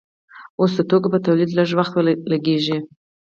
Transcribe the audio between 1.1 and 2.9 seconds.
په تولید لږ وخت لګیږي.